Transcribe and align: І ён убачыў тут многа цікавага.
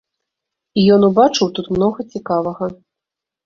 І 0.79 0.85
ён 0.95 1.01
убачыў 1.09 1.47
тут 1.59 1.71
многа 1.77 2.09
цікавага. 2.15 2.75